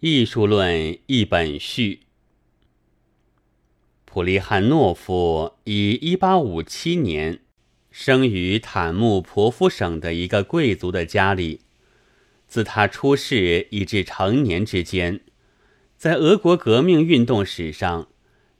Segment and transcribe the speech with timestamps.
[0.00, 2.00] 艺术论一本序。
[4.06, 7.40] 普利汉诺夫以一八五七年
[7.90, 11.60] 生于坦木婆夫省的一个贵族的家里。
[12.48, 15.20] 自他出世以至成年之间，
[15.98, 18.08] 在俄国革命运动史上，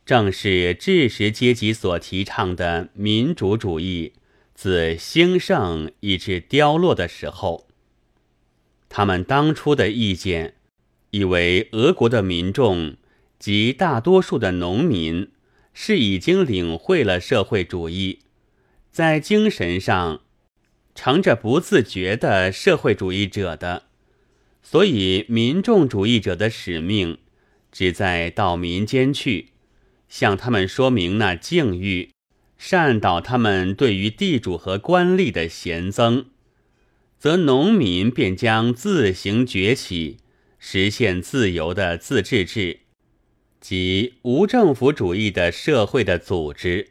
[0.04, 4.12] 正是知识阶级所提倡的民主主义
[4.54, 7.66] 自兴盛以至凋落的时候。
[8.90, 10.56] 他们当初的意见。
[11.10, 12.96] 以为俄国的民众
[13.38, 15.30] 及大多数的农民
[15.72, 18.20] 是已经领会了社会主义，
[18.90, 20.20] 在精神上
[20.94, 23.84] 乘着不自觉的社会主义者的，
[24.62, 27.18] 所以民众主义者的使命
[27.72, 29.48] 只在到民间去，
[30.08, 32.10] 向他们说明那境遇，
[32.58, 36.26] 善导他们对于地主和官吏的嫌憎，
[37.18, 40.18] 则农民便将自行崛起。
[40.62, 42.80] 实现自由的自治制
[43.60, 46.90] 及无政府主义的社会的组织，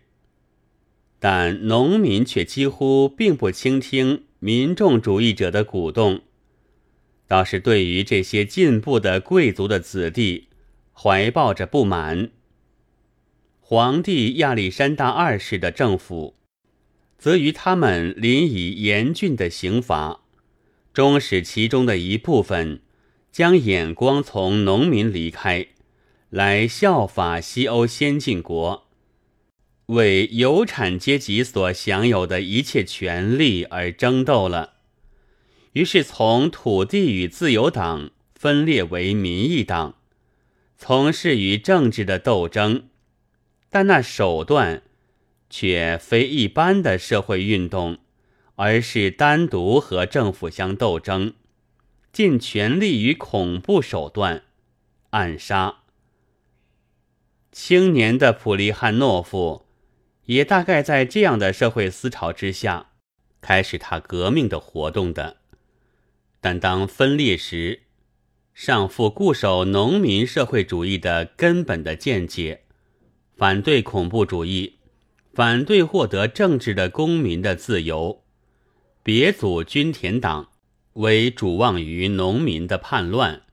[1.19, 6.21] 但农民却几乎并不倾听民众主义者的鼓动，
[7.27, 10.47] 倒是对于这些进步的贵族的子弟
[10.91, 12.31] 怀抱着不满。
[13.61, 16.35] 皇帝亚历山大二世的政府，
[17.19, 20.21] 则于他们临以严峻的刑罚，
[20.91, 22.81] 终使其中的一部分。
[23.31, 25.67] 将眼光从农民离开，
[26.29, 28.87] 来效法西欧先进国，
[29.87, 34.73] 为有产阶级所享有的一切权利而争斗了。
[35.73, 39.95] 于是，从土地与自由党分裂为民意党，
[40.77, 42.89] 从事与政治的斗争，
[43.69, 44.81] 但那手段
[45.49, 47.99] 却非一般的社会运动，
[48.55, 51.33] 而是单独和政府相斗争。
[52.11, 54.43] 尽全力与恐怖手段
[55.11, 55.83] 暗杀
[57.51, 59.65] 青年的普利汉诺夫，
[60.25, 62.91] 也大概在这样的社会思潮之下，
[63.41, 65.37] 开始他革命的活动的。
[66.39, 67.83] 但当分裂时，
[68.53, 72.63] 上父固守农民社会主义的根本的见解，
[73.35, 74.77] 反对恐怖主义，
[75.33, 78.23] 反对获得政治的公民的自由，
[79.01, 80.48] 别组军田党。
[80.99, 83.43] 为主望于农民的叛乱，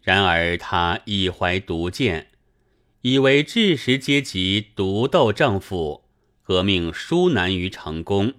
[0.00, 2.28] 然而他一怀独见，
[3.00, 6.04] 以为知识阶级独斗政府，
[6.44, 8.34] 革命殊难于成功。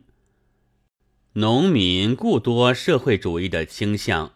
[1.34, 4.31] 农民故多社会主义的倾向，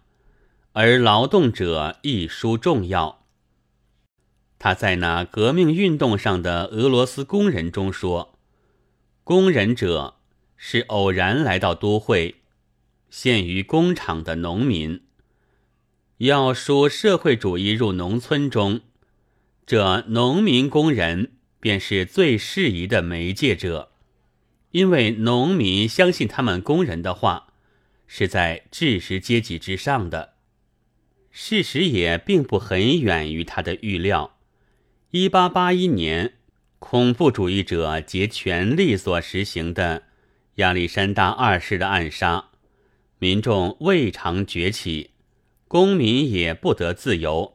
[0.74, 3.24] 而劳动者亦殊重要。
[4.60, 8.38] 他在那革命运动上的俄罗斯工人中说
[9.24, 10.16] ：“工人者
[10.58, 12.36] 是偶然来到都会。”
[13.12, 15.02] 限于工厂的农民，
[16.20, 18.80] 要输社会主义入农村中，
[19.66, 23.92] 这农民工人便是最适宜的媒介者，
[24.72, 27.48] 因为农民相信他们工人的话
[28.08, 30.36] 是在知识阶级之上的。
[31.30, 34.38] 事实也并不很远于他的预料。
[35.10, 36.36] 一八八一年，
[36.80, 40.04] 恐怖主义者竭全力所实行的
[40.56, 42.51] 亚历山大二世的暗杀。
[43.22, 45.12] 民众未尝崛起，
[45.68, 47.54] 公民也不得自由，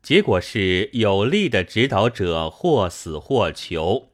[0.00, 4.10] 结果是有力的指导者或死或囚，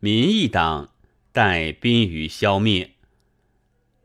[0.00, 0.88] 民意党
[1.30, 2.94] 待濒于消灭。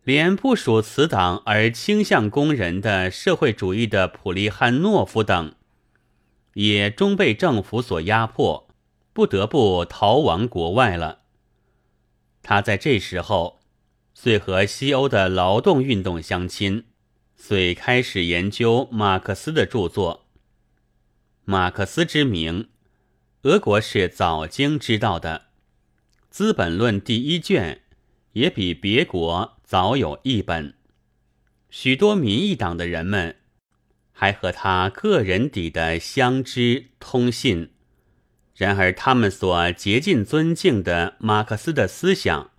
[0.04, 5.56] 连不属此党而倾向工人的社会主义的普利汉诺夫等，
[6.54, 8.68] 也终被政府所压迫，
[9.12, 11.22] 不得不逃亡国外了。
[12.44, 13.61] 他在这时候。
[14.14, 16.86] 遂和西欧的劳动运动相亲，
[17.36, 20.28] 遂开始研究马克思的著作。
[21.46, 22.70] 马克思之名，
[23.44, 25.46] 俄国是早经知道的，
[26.30, 27.82] 《资本论》第一卷
[28.34, 30.76] 也比别国早有一本。
[31.70, 33.38] 许多民意党的人们
[34.12, 37.72] 还和他个人底的相知通信，
[38.56, 42.51] 然而他们所竭尽尊敬的马克思的思想。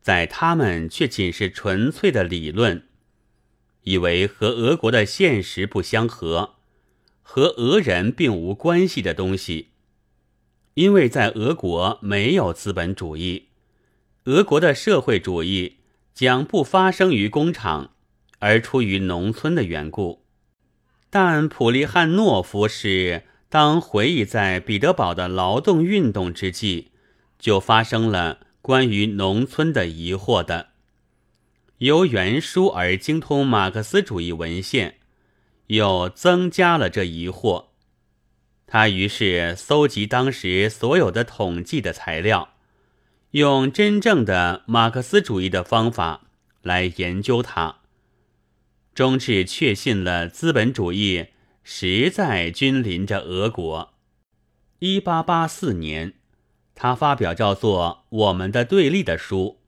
[0.00, 2.84] 在他们却仅是纯粹的理论，
[3.82, 6.54] 以为和俄国的现实不相合，
[7.22, 9.68] 和俄人并无关系的东西，
[10.74, 13.48] 因为在俄国没有资本主义，
[14.24, 15.76] 俄国的社会主义
[16.14, 17.92] 将不发生于工厂，
[18.38, 20.24] 而出于农村的缘故。
[21.10, 26.92] 但普利汉诺夫是当回忆在彼得堡的劳动运动之际，
[27.38, 28.46] 就发生了。
[28.62, 30.68] 关于农村的疑惑的，
[31.78, 34.98] 由原书而精通马克思主义文献，
[35.68, 37.66] 又增加了这疑惑。
[38.66, 42.54] 他于是搜集当时所有的统计的材料，
[43.32, 46.28] 用真正的马克思主义的方法
[46.62, 47.80] 来研究它，
[48.94, 51.28] 终至确信了资本主义
[51.64, 53.94] 实在君临着俄国。
[54.80, 56.14] 一八八四年，
[56.82, 59.58] 他发表叫做《我们的对立》的书，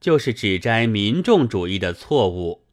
[0.00, 2.64] 就是指摘民众主义的错误，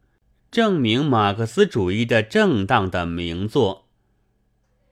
[0.50, 3.90] 证明马克思主义的正当的名作。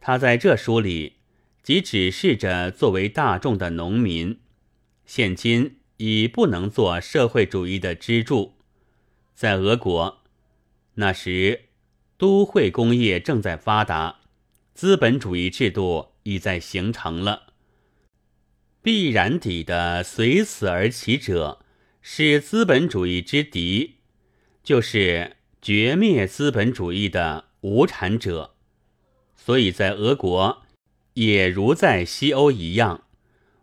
[0.02, 1.14] 他在这书里，
[1.64, 4.42] 即指示着作为大众的农民，
[5.06, 8.56] 现今已不能做社会主义的支柱。
[9.34, 10.18] 在俄国，
[10.96, 11.70] 那时
[12.18, 14.18] 都会工业正在发达，
[14.74, 17.53] 资本主义制度已在形成了。
[18.84, 21.66] 必然底的随此而起者，
[22.02, 23.96] 是资本主义之敌，
[24.62, 28.56] 就是绝灭资本主义的无产者。
[29.38, 30.64] 所以在俄国，
[31.14, 33.06] 也如在西欧一样，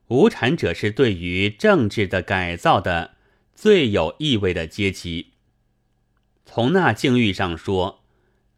[0.09, 3.17] 无产者是对于政治的改造的
[3.55, 5.35] 最有意味的阶级。
[6.47, 8.03] 从那境遇上说，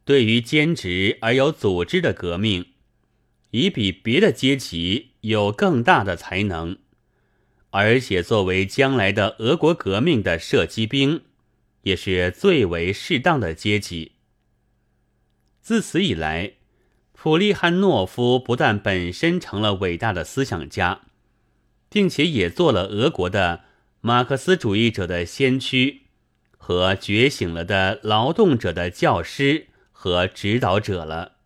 [0.05, 2.72] 对于兼职而有组织的革命，
[3.53, 6.77] 已比别的阶级有更大的才能，
[7.71, 11.23] 而且作为将来的俄国革命的射击兵，
[11.85, 14.13] 也是最为适当的阶级。
[15.63, 16.55] 自此以来。
[17.15, 21.03] 普利汉诺夫不但本身成了伟大的思想家，
[21.89, 23.63] 并且也做了俄国的
[24.01, 26.07] 马克思主义者的先驱
[26.59, 31.37] 和觉醒了的劳动者的教师和指导者了。